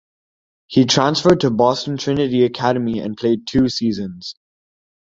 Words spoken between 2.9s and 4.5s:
and played two seasons.